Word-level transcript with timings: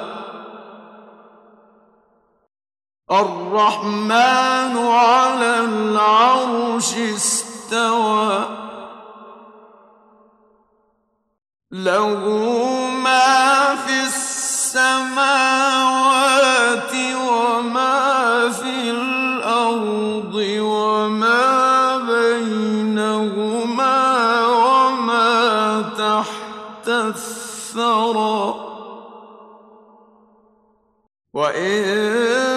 الرحمن 3.11 4.77
على 4.77 5.61
العرش 5.61 6.95
استوى 6.95 8.68
له 11.73 12.25
ما 13.05 13.75
في 13.87 14.03
السماوات 14.07 15.35
وما 17.29 18.49
في 18.49 18.91
الأرض 18.91 20.35
وما 20.61 21.97
بينهما 21.99 23.47
وما 24.47 25.83
تحت 25.99 26.89
الثرى. 26.89 28.55
وإن 31.35 32.48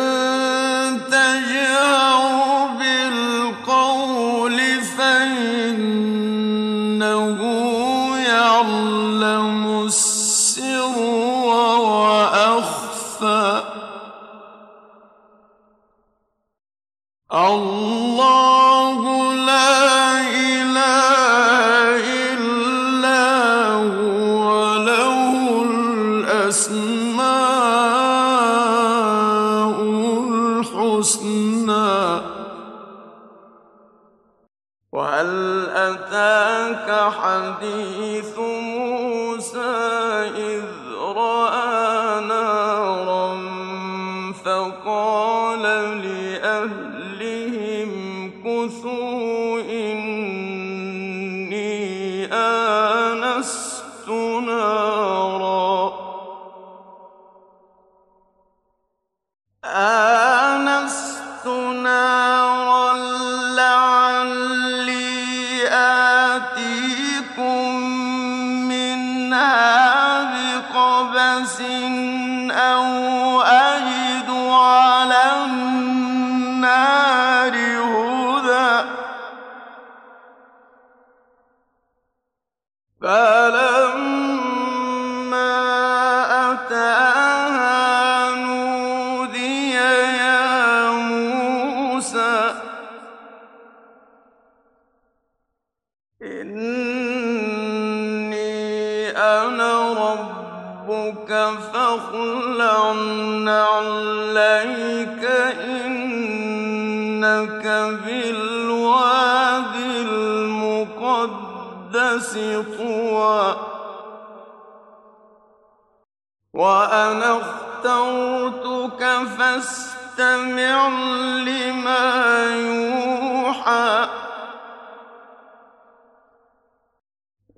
الرحيم 37.63 38.00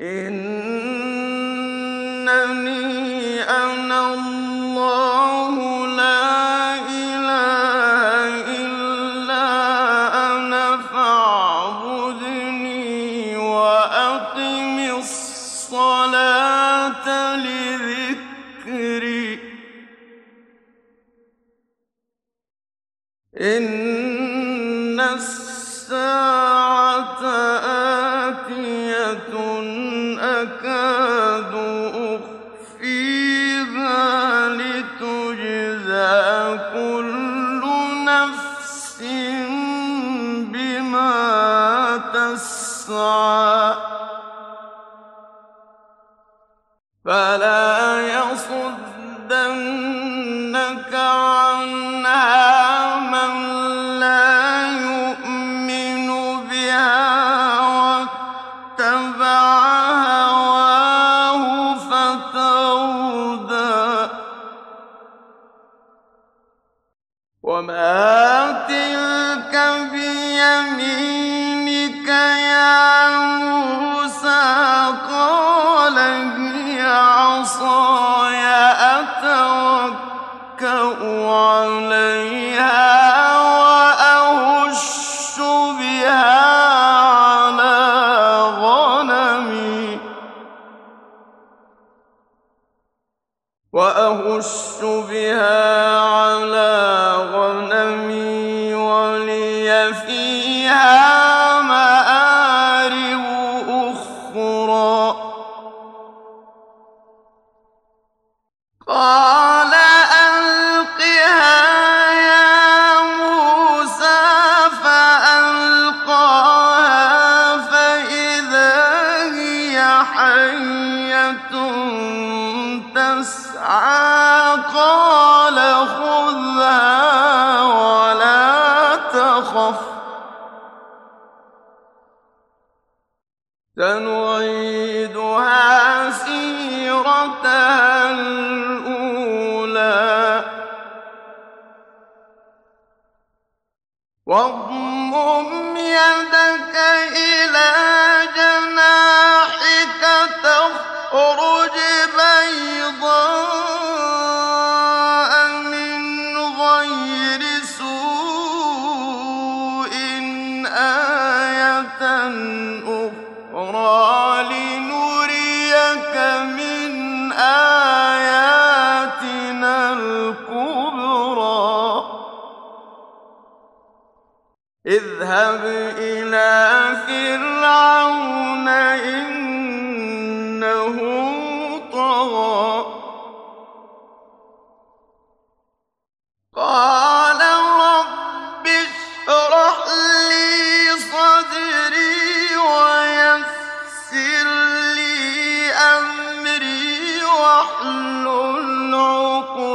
إن 0.04 0.53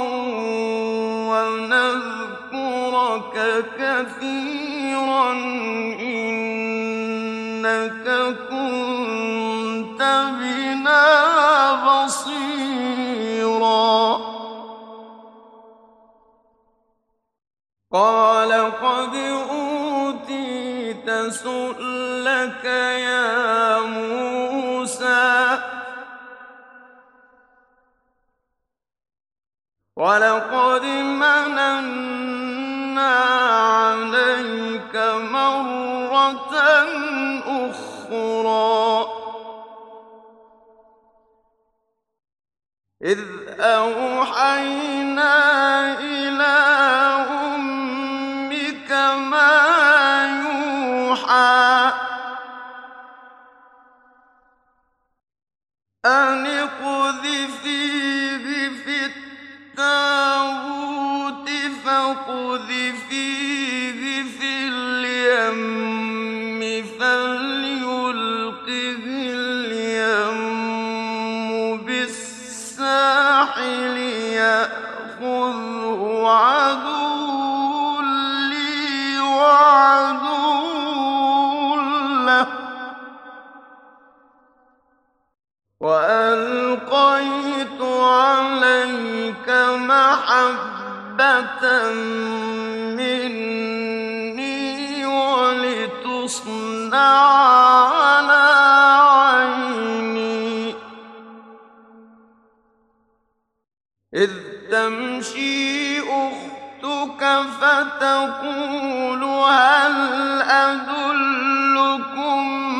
ونذكرك 1.29 2.45
كثيرا 3.79 5.27
إنك 6.13 7.15
كنت 8.49 10.01
بنا 10.39 11.05
بصيرا. 11.85 13.17
قال 17.93 18.51
قد 18.71 19.15
أوتيت 19.49 21.07
سؤلك 21.29 22.65
يا 22.65 23.76
ولقد 29.97 30.85
مننا 30.85 31.97
عليك 33.81 34.95
مرة 35.33 36.53
أخرى. 37.47 39.07
إذ 43.01 43.19
أوحينا 43.59 45.33
إلى 45.99 46.57
أمك 47.55 48.91
ما 49.31 49.57
يوحى 50.45 51.94
أن 56.05 56.45
اقذفيه 56.45 57.96
فاقذفيه 62.25 63.46
محبة 91.27 91.91
مني 92.95 94.55
ولتصنع 95.05 96.97
على 97.91 98.47
عيني 99.19 100.75
إذ 104.13 104.31
تمشي 104.71 105.99
أختك 106.01 107.41
فتقول 107.61 109.23
هل 109.23 110.41
أدلكم 110.41 112.05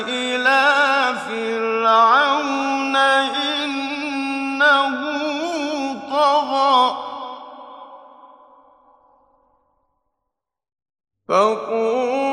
فقول 11.28 12.25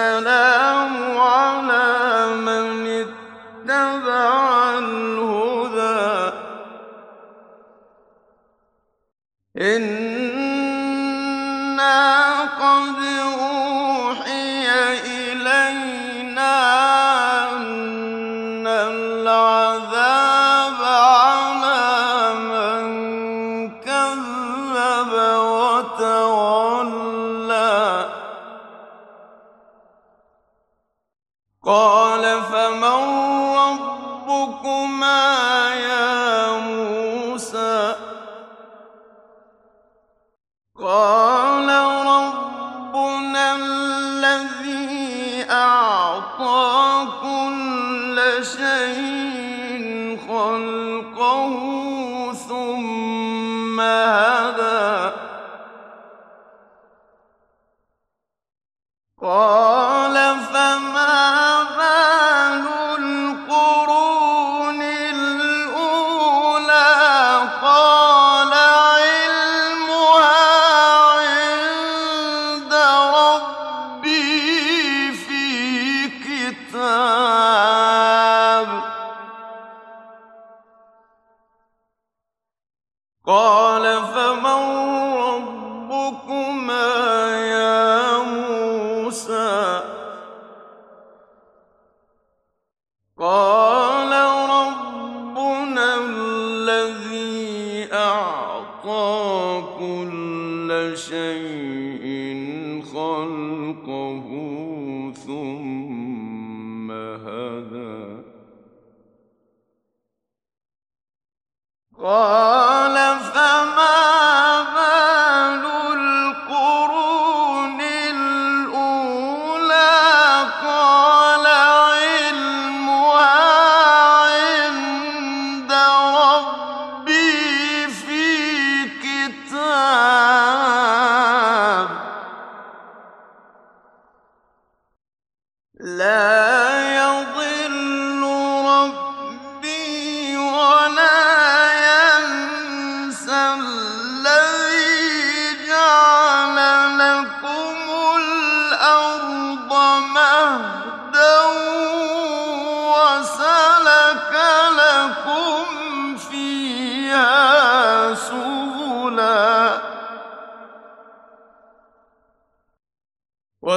السلام 0.00 1.18
على 1.18 1.99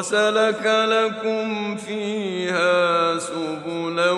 وسلك 0.03 0.65
لكم 0.65 1.75
فيها 1.75 3.19
سبلا 3.19 4.11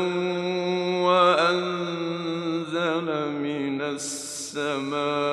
وأنزل 1.06 3.08
من 3.42 3.82
السماء 3.82 5.25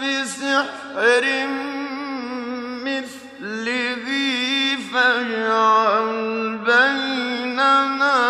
بسحر 0.00 1.24
مثله 2.84 4.06
فاجعل 4.92 6.08
بيننا 6.64 8.20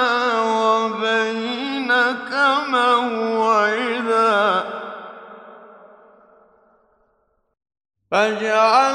وبينك 0.41 2.31
موعدا. 2.69 4.65
فاجعل 8.11 8.88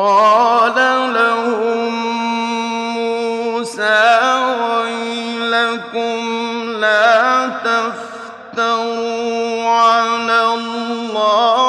قال 0.00 0.74
لهم 1.14 1.94
موسى 2.94 4.20
لا 6.80 7.50
تفتروا 7.64 9.68
على 9.68 10.44
الله 10.54 11.59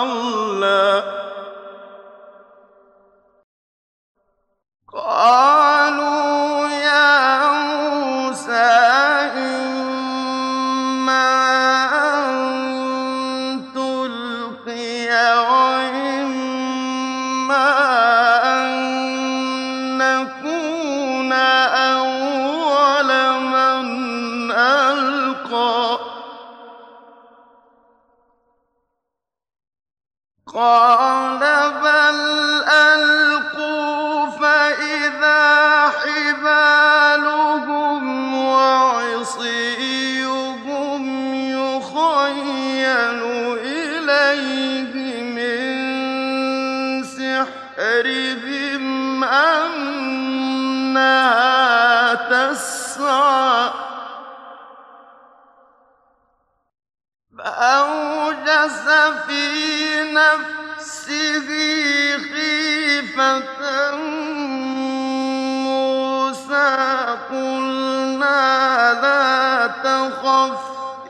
تخف 69.83 70.59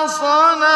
صنعوا 0.07 0.72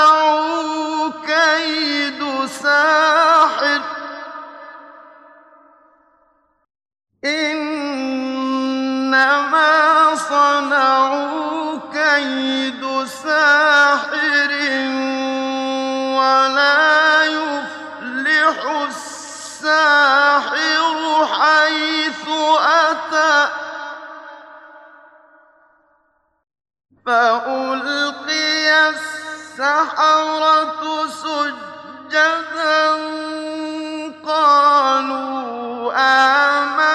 ولا 16.16 17.24
يفلح 17.24 18.58
الساحر 18.88 20.96
حيث 21.26 22.28
أتى 22.60 23.48
فألقي 27.06 28.88
السحرة 28.88 30.82
سجدا 31.06 32.86
قالوا 34.26 35.92
آمنا 35.96 36.85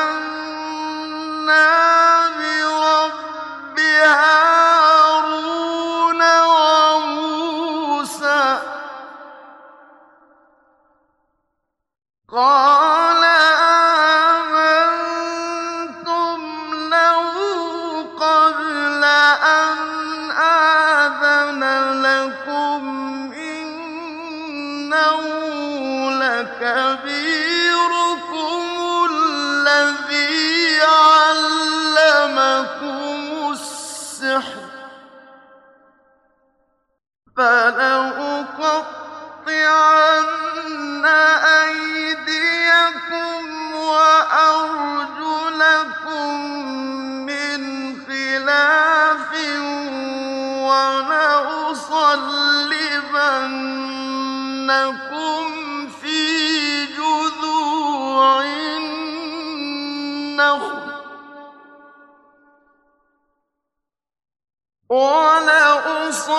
ولأصلبنكم 64.91 66.32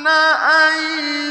أي 0.06 1.27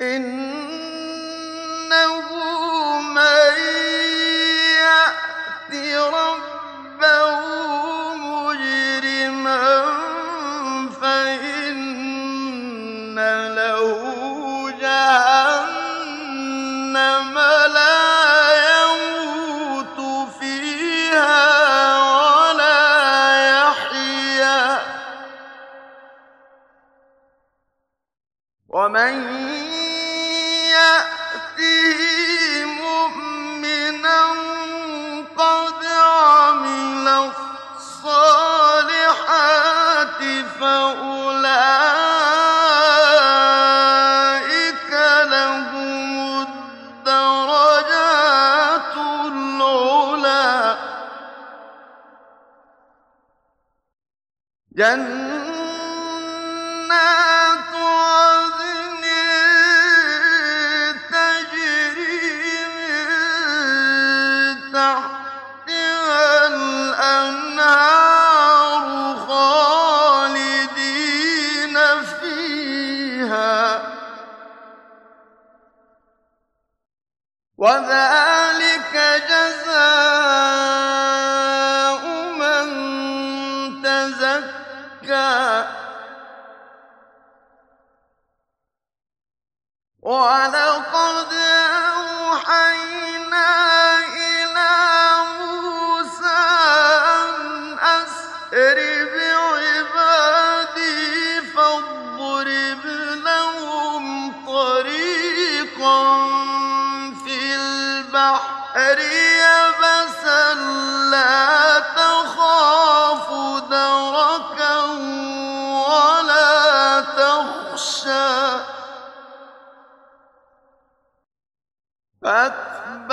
in 0.00 0.33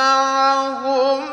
فاتبعهم 0.01 1.30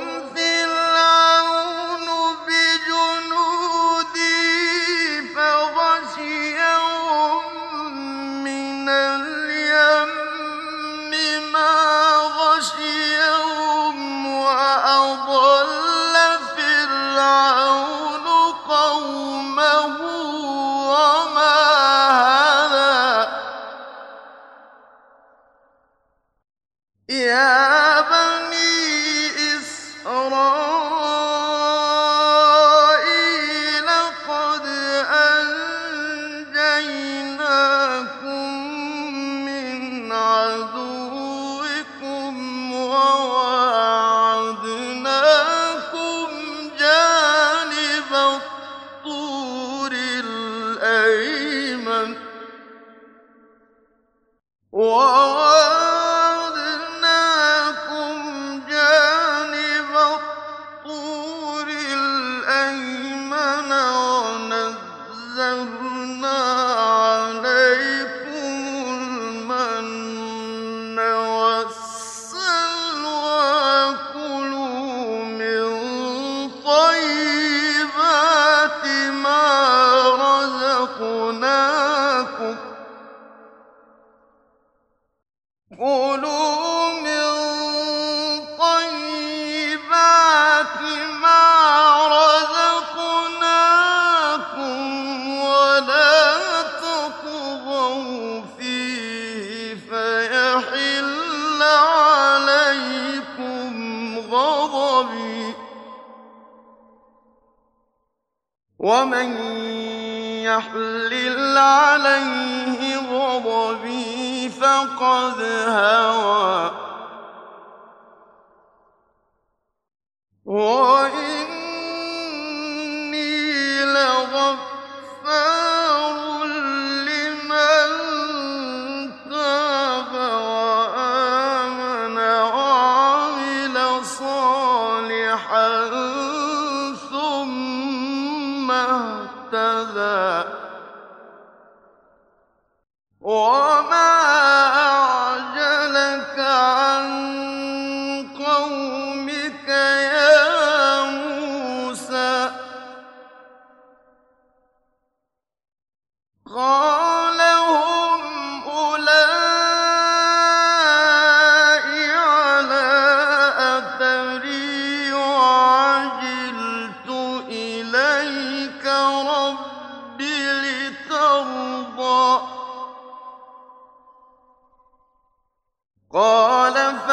فقد 114.99 115.41
هوى 115.69 116.28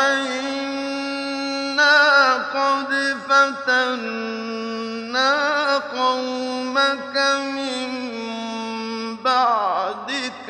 فَإِنَّا 0.06 1.94
قَدْ 2.34 2.92
فَتَنَّا 3.30 4.58
قَوْمَكَ 5.78 7.16
مِن 7.58 7.90
بَعْدِكَ 9.24 10.50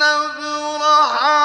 نَّبْرَحَ 0.00 1.39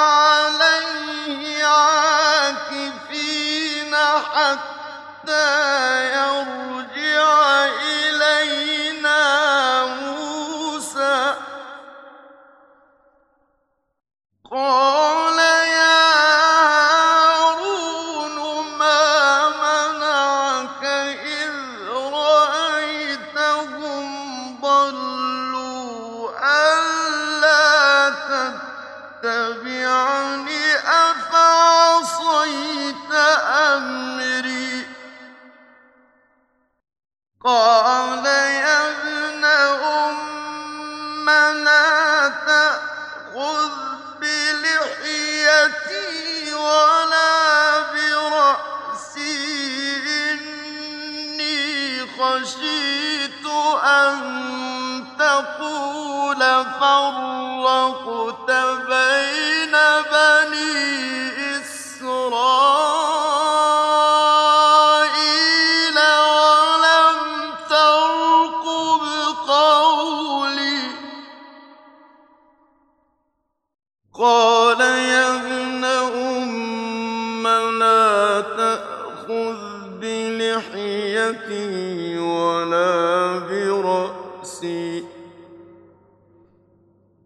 ولا 82.19 83.39
برأسي. 83.39 85.03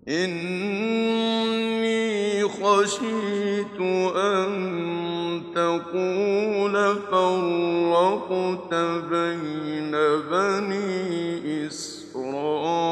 إني 0.08 1.70
خشيت 2.44 3.80
أن 4.16 4.50
تقول 5.56 6.76
فرقت 7.12 8.74
بين 9.12 9.92
بني 10.32 11.68
إسرائيل. 11.68 12.89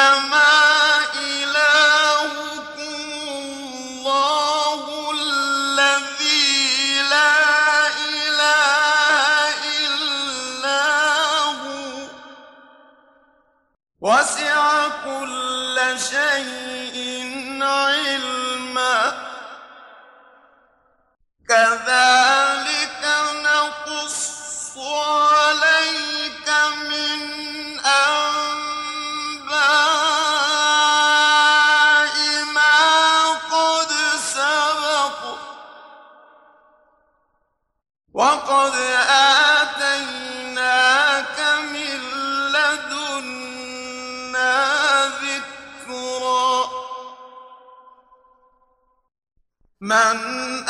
السماء 0.00 0.49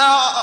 أعرض 0.01 0.40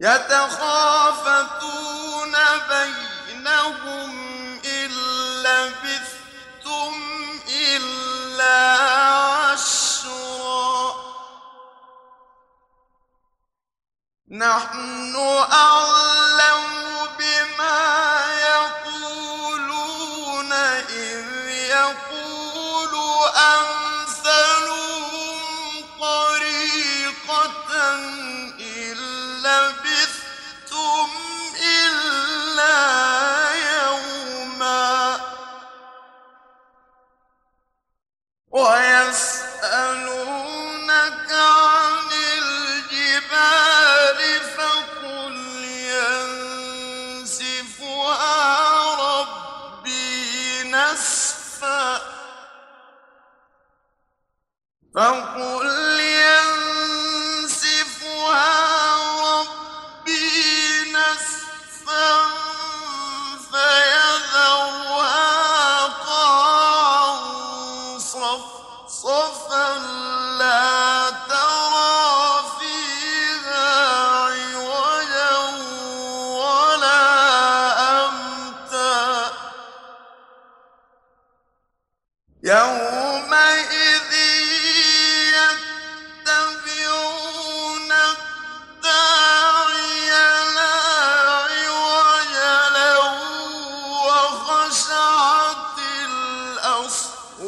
يتخاف 0.00 0.77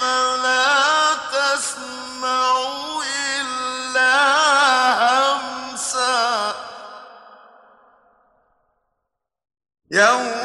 فلا 0.00 1.14
تسمع 1.32 2.52
إلا 3.26 4.14
همسا. 5.02 6.54
يوم 9.90 10.37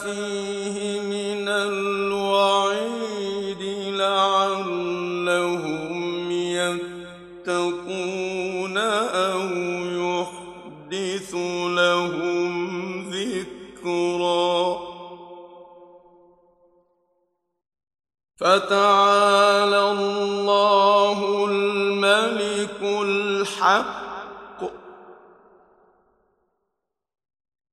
وَقَذَفْنَا 0.00 1.64
الْوَعِيدِ 1.64 3.62
لَعَلَّهُمْ 3.96 5.00
يَتَّقُونَ 7.40 7.96
أَوْ 8.78 9.48
يُحْدِثُ 10.04 11.34
لَهُمْ 11.76 12.52
ذِكْرًا 13.10 14.78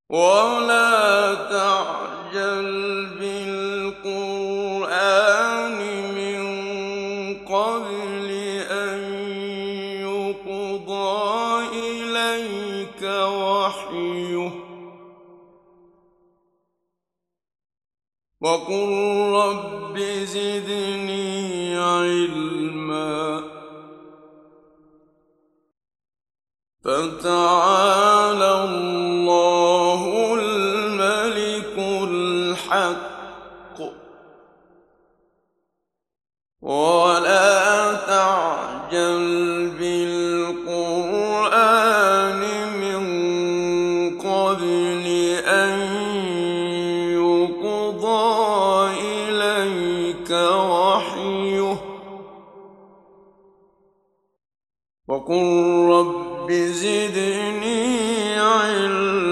ولا 0.09 1.33
تعجل 1.33 3.05
بالقرآن 3.19 4.17
من 6.15 6.41
قبل 7.45 8.29
أن 8.71 8.99
يقضى 10.07 11.67
إليك 11.73 13.03
وحيه. 13.03 14.51
وقل 18.41 18.89
رب 19.33 19.97
زدني 20.23 21.77
علما. 21.77 23.43
فتعالى 26.83 28.06
رب 55.89 56.51
زدني 56.51 58.39
علما. 58.39 59.26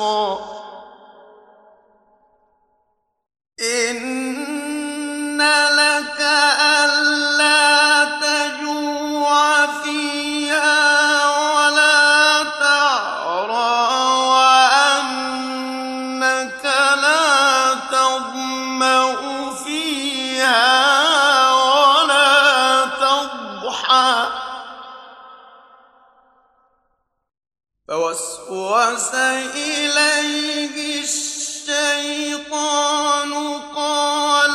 فسقا 0.00 0.40
إن 3.60 5.40
لك 5.70 6.20
ألا 6.20 8.04
تجوع 8.04 9.66
فيها 9.66 10.80
ولا 11.52 12.42
تعرى 12.60 13.80
وأنك 14.72 15.44
لا 17.02 17.74
تظمأ 17.92 19.16
فيها 19.64 20.72
ولا 21.52 22.84
تضحى. 22.84 24.49
فوسوس 27.90 29.14
إليه 29.54 31.02
الشيطان 31.02 32.52
قال 33.76 34.49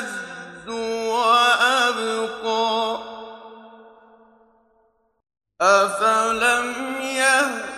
ألذ 0.00 0.70
وأبقى. 1.10 2.98
أفلم 5.60 6.96
يهد 7.02 7.69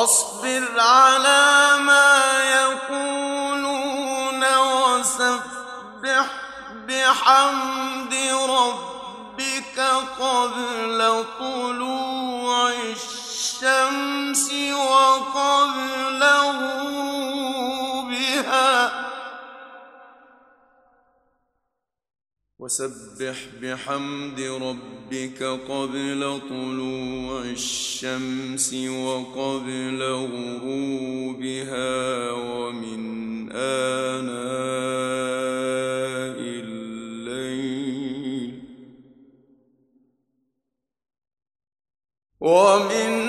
فاصبر 0.00 0.80
على 0.80 1.78
ما 1.78 2.22
يقولون 2.60 4.44
وسبح 4.58 6.26
بحمد 6.88 8.14
ربك 8.48 9.80
قبل 10.20 11.24
طلوع 11.38 12.09
وسبح 22.60 23.36
بحمد 23.62 24.40
ربك 24.40 25.42
قبل 25.42 26.40
طلوع 26.48 27.42
الشمس 27.42 28.74
وقبل 28.74 30.02
غروبها 30.02 30.70
ومن 32.32 33.52
آناء 33.52 34.40
الليل 36.60 38.00
ومن 42.40 43.19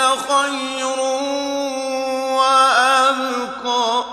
خير 0.00 1.00
وأبقى. 2.38 4.04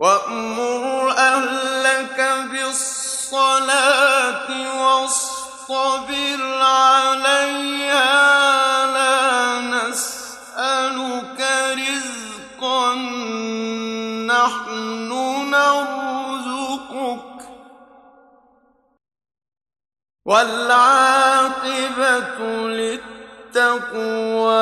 وأمر 0.00 1.10
أهلك 1.10 2.20
بالصلاة 2.50 4.48
واصطبر 4.82 6.62
عليها 6.62 8.06
لا 8.86 9.60
نسألك 9.60 11.40
رزقا. 11.72 12.94
نحن 14.26 15.12
نرزقك. 15.50 17.36
للتقوى 23.56 24.56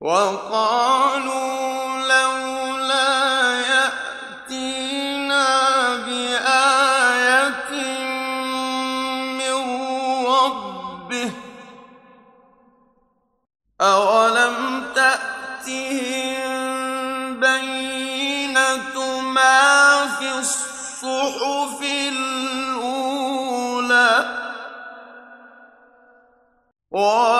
وقالوا 0.00 1.50
لولا 2.08 3.60
يأتينا 3.60 5.46
بآية 5.96 7.70
من 9.38 9.56
ربه 10.26 11.30
أولم 13.80 14.84
تأتهم 14.94 16.40
بينة 17.40 19.20
ما 19.20 20.06
في 20.18 20.38
الصحف 20.38 20.59
Whoa. 27.00 27.39